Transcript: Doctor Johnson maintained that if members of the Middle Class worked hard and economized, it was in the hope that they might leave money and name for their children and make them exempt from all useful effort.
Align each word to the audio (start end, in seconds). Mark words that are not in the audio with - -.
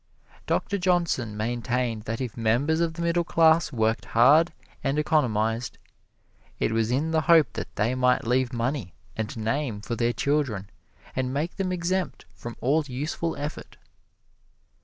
Doctor 0.47 0.79
Johnson 0.79 1.37
maintained 1.37 2.05
that 2.05 2.19
if 2.19 2.35
members 2.35 2.79
of 2.79 2.95
the 2.95 3.03
Middle 3.03 3.23
Class 3.23 3.71
worked 3.71 4.05
hard 4.05 4.51
and 4.83 4.97
economized, 4.97 5.77
it 6.59 6.71
was 6.71 6.89
in 6.89 7.11
the 7.11 7.21
hope 7.21 7.53
that 7.53 7.75
they 7.75 7.93
might 7.93 8.25
leave 8.25 8.51
money 8.51 8.95
and 9.15 9.37
name 9.37 9.79
for 9.79 9.95
their 9.95 10.11
children 10.11 10.71
and 11.15 11.31
make 11.31 11.57
them 11.57 11.71
exempt 11.71 12.25
from 12.33 12.57
all 12.61 12.83
useful 12.87 13.35
effort. 13.37 13.77